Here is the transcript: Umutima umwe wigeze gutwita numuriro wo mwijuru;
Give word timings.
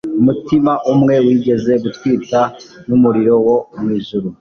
Umutima 0.21 0.71
umwe 0.93 1.15
wigeze 1.25 1.71
gutwita 1.83 2.39
numuriro 2.87 3.33
wo 3.45 3.57
mwijuru; 3.79 4.27